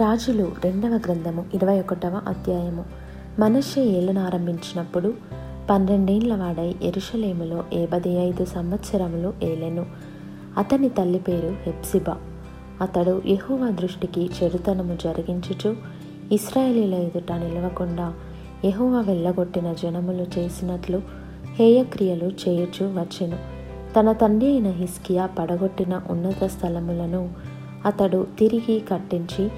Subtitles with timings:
[0.00, 2.84] రాజులు రెండవ గ్రంథము ఇరవై ఒకటవ అధ్యాయము.
[3.38, 5.14] మనషే ఏలను ఆరంభించినప్పుడు
[5.70, 9.86] పన్నెండేండ్ల వాడై ఎరుషలేములో ఏబది ఐదు సంవత్సరములు ఏలెను.
[10.58, 12.16] అతని తల్లి పేరు హెప్సిబా.
[12.80, 15.76] అతడు యహోవా దృష్టికి చెడుతనము జరిగించుచు
[16.32, 18.14] ఇస్రాయేలీల ఎదుట నిలవకుండా
[18.64, 21.02] యహోవా వెళ్ళగొట్టిన జనములు చేసినట్లు
[21.54, 23.38] హేయక్రియలు చేయుచు వచ్చెను.
[24.00, 27.30] తన తండ్రి అయిన హిస్కియా పడగొట్టిన ఉన్నత స్థలములను
[27.86, 29.50] అతడు తిరిగి కట్టించి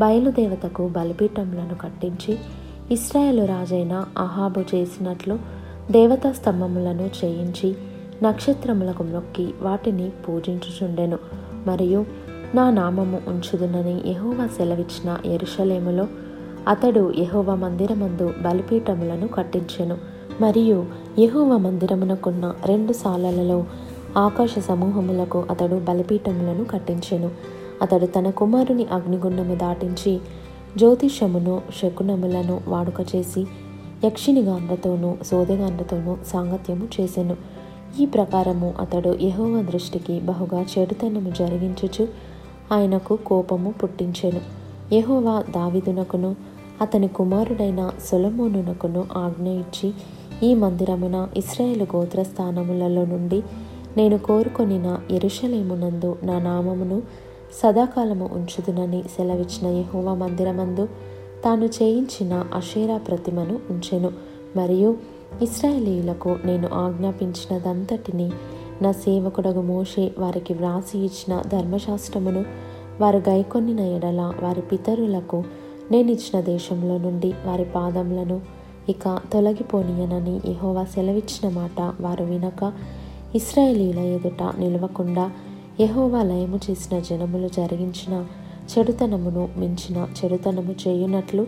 [0.00, 2.38] బయలుదేవతకు బలిపీఠములను కట్టించి
[2.90, 5.38] ఇస్రాయేలు రాజైన అహాబు చేసినట్లు
[5.90, 7.76] దేవతా స్తంభములను చేయించి
[8.22, 11.18] నక్షత్రములకు మొక్కి వాటిని పూజించుచుండెను.
[11.66, 12.06] మరియు
[12.54, 16.06] నా నామము ఉంచుదునని యెహోవా సెలవిచ్చిన ఎరుషలేములో
[16.68, 19.98] అతడు యహోవ మందిరమందు బలిపీఠములను కట్టించెను.
[20.40, 20.86] మరియు
[21.18, 23.64] యహోవ మందిరమునకున్న రెండు సాలలలో
[24.16, 27.30] ఆకాశ సమూహములకు అతడు బలిపీఠములను కట్టించెను.
[27.82, 30.20] అతడు తన కుమారుని అగ్నిగుండము దాటించి
[30.76, 33.46] జ్యోతిషమును శకునములను వాడుక చేసి
[34.04, 37.36] యక్షినిగాండ్రతోనూ సోదెగాండ్రతోనూ సాంగత్యము చేసెను.
[38.00, 42.08] ఈ ప్రకారము అతడు యహోవ దృష్టికి బహుగా చెడుతనము జరిగించుచు
[42.72, 44.40] ఆయనకు కోపము పుట్టించెను.
[44.94, 46.36] యహోవా దావిదునకును
[46.82, 49.92] అతని కుమారుడైన సొలమోనునకును ఆజ్ఞ ఇచ్చి
[50.42, 53.42] ఈ మందిరమున ఇస్రాయేలు గోత్రస్థానములలో నుండి
[53.96, 57.02] నేను కోరుకొనిన ఎరుషలేమునందు నా నామమును
[57.60, 60.88] సదాకాలము ఉంచుదునని సెలవిచ్చిన యహోవా మందిరమందు
[61.44, 64.12] తాను చేయించిన అషేరా ప్రతిమను ఉంచెను.
[64.56, 64.96] మరియు
[65.42, 68.30] ఇస్రాయేలీలకు నేను ఆజ్ఞాపించినదంతటిని
[68.82, 72.44] నా సేవకుడగు మోషే వారికి వ్రాసి ఇచ్చిన ధర్మశాస్త్రమును
[73.00, 75.44] వారు గైకొన్నిన ఎడల వారి పితరులకు
[75.90, 78.40] నేను ఇచ్చిన దేశంలో నుండి వారి పాదములను
[78.88, 82.72] ఇక తొలగిపోనీయనని యహోవా సెలవిచ్చిన మాట వారు వినక
[83.34, 85.30] ఇస్రాయేలీల ఎదుట నిలవకుండా
[85.82, 88.24] యెహోవా లయము చేసిన జనములు జరిగించిన
[88.78, 91.46] చెడుతనమును మించిన చెడుతనము చేయునట్లు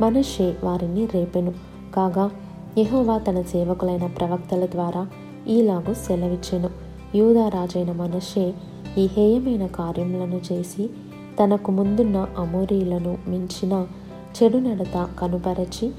[0.00, 1.54] మనషే వారిని రేపెను.
[1.94, 2.30] కాగా
[2.78, 5.06] యహోవా తన సేవకులైన ప్రవక్తల ద్వారా
[5.48, 6.70] ఈలాగు సెలవిచ్చెను.
[7.14, 8.54] యూదా రాజైన మనషే
[8.98, 10.90] ఈ హేయమైన కార్యములను చేసి
[11.42, 13.86] తనకు ముందున్న అమోరీలను మించిన
[14.42, 15.90] చెడు నడత కనుపరచి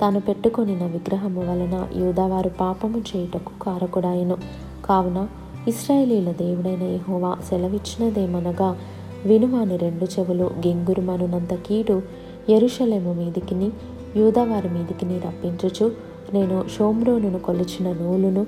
[0.00, 4.36] తాను పెట్టుకొనిన విగ్రహము వలన యూదావారు పాపము చేయుటకు కారకుడాయను.
[4.84, 5.28] కావున
[5.68, 8.78] ఇస్రాయేలీల దేవుడైన యహోవా సెలవిచ్చినదేమనగా
[9.26, 12.02] వినువాని రెండు చెవులు గింగురుమనునంత కీడు
[12.50, 13.70] ఎరుషలేము మీదికిని
[14.16, 15.92] యూదవారి మీదికిని రప్పించుచు
[16.34, 18.46] నేను షోమ్రోనును కొలిచిన నూలును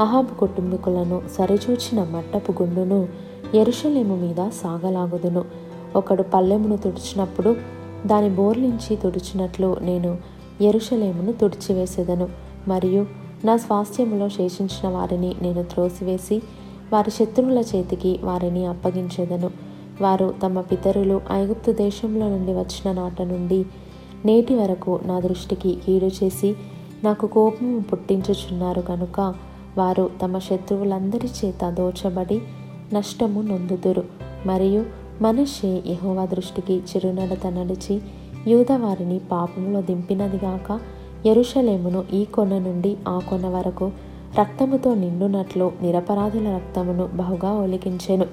[0.00, 3.08] అహాబ్ కుటుంబీకులను సరిచూచిన మట్టపు గుండును
[3.54, 5.44] ఎరుషలేము మీద సాగలాగుదును.
[5.96, 7.56] ఒకడు పల్లెమును తుడిచినప్పుడు
[8.06, 10.18] దాని బోర్లించి తుడిచినట్లు నేను
[10.60, 12.28] ఎరుషలేమును తుడిచివేసేదను.
[12.68, 16.42] మరియు నా స్వాస్థ్యంలో శేషించిన వారిని నేను త్రోసివేసి
[16.92, 19.50] వారి శత్రువుల చేతికి వారిని అప్పగించేదను.
[20.00, 23.64] వారు తమ పితరులు ఐగుప్తు దేశంలో నుండి వచ్చిన నాట నుండి
[24.24, 26.54] నేటి వరకు నా దృష్టికి కీడు చేసి
[27.04, 29.34] నాకు కోపం పుట్టించుచున్నారు కనుక
[29.78, 32.42] వారు తమ శత్రువులందరి చేత దోచబడి
[32.92, 34.04] నష్టము నొందుదురు.
[34.46, 34.84] మరియు
[35.22, 38.00] మనిషి యహోవా దృష్టికి చిరునడత నడిచి
[38.46, 40.95] యూదవారిని పాపంలో దింపినదిగాక
[41.26, 43.86] ఎరుషలేమును ఈ కొన నుండి ఆ కొన వరకు
[44.38, 48.26] రక్తముతో నిండునట్లు నిరపరాధుల రక్తమును బహుగా ఒలికించెను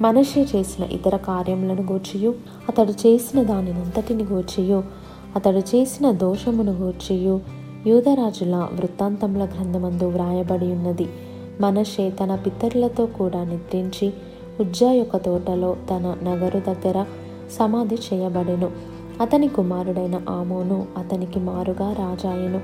[0.00, 2.30] మనషే చేసిన ఇతర కార్యములను గూర్చియు
[2.68, 4.78] అతడు చేసిన దానినంతటిని గూర్చియు
[5.36, 7.34] అతడు చేసిన దోషమును గూర్చియు
[7.86, 11.06] యూదరాజుల వృత్తాంతముల గ్రంథమందు వ్రాయబడి ఉన్నది
[11.60, 14.06] మనషే తన పితరులతో కూడా నిద్రించి
[14.60, 16.98] ఉజ్జా యొక్క తోటలో తన నగరు దగ్గర
[17.58, 18.68] సమాధి చేయబడెను.
[19.20, 22.60] అతని కుమారుడైన ఆమోను అతనికి మారుగా రాజాయను.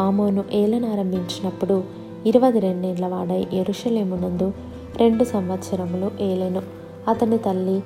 [0.00, 1.84] ఆమోను ఏలనారంభించినప్పుడు
[2.26, 4.52] ఇరవై రెండేళ్ళ వాడై ఎరుషలేమునందు
[4.96, 6.62] రెండు సంవత్సరములు ఏలెను.
[7.08, 7.82] అతని తల్లి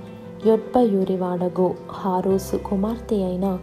[0.46, 3.58] యొడ్బయూరి వాడగు హారూసు కుమార్తె అయిన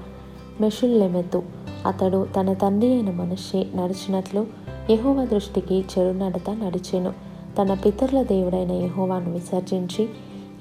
[0.61, 1.43] మెషుల్లెమెతు.
[1.85, 4.47] అతడు తన తండ్రి అయిన మనిషి నడిచినట్లు
[4.89, 7.13] యహోవ దృష్టికి చెడు నడత నడిచెను.
[7.61, 10.09] తన పితరుల దేవుడైన యహోవాను విసర్జించి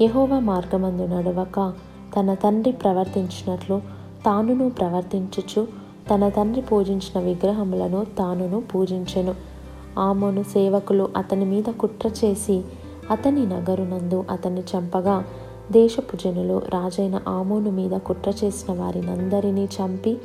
[0.00, 1.72] యహోవా మార్గమందు నడవక
[2.16, 3.80] తన తండ్రి ప్రవర్తించినట్లు
[4.26, 5.66] తానును ప్రవర్తించుచు
[6.10, 9.34] తన తండ్రి పూజించిన విగ్రహములను తానును పూజించెను.
[9.98, 12.62] ఆమోను సేవకులు అతని మీద కుట్ర చేసి
[13.10, 15.24] అతని నగరునందు అతన్ని చంపగా
[15.72, 20.18] దేశపు జనులు రాజైన ఆమోను మీద కుట్ర చేసిన వారినందరినీ చంపి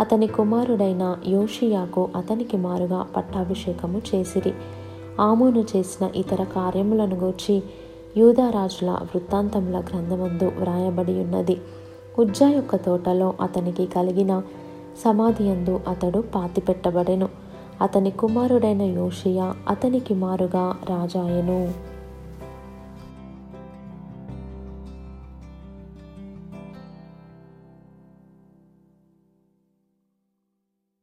[0.00, 4.52] అతని కుమారుడైన యోషియాకు అతనికి మారుగా పట్టాభిషేకము చేసిరి.
[5.20, 7.62] ఆమోను చేసిన ఇతర కార్యములను గూర్చి
[8.16, 11.60] యూదారాజుల వృత్తాంతముల గ్రంథమందు వ్రాయబడి ఉన్నది
[12.18, 14.42] ఉజ్జా యొక్క తోటలో అతనికి కలిగిన
[15.04, 17.28] సమాధి అందు అతడు పాతిపెట్టబడెను.
[17.80, 21.93] అతని కుమారుడైన యోషియా అతనికి మారుగా రాజాయను.